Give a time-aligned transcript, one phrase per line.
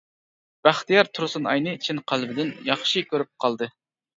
[0.67, 3.71] بەختىيار تۇرسۇنئاينى چىن قەلبىدىن ياخشى كۆرۈپ قالدى.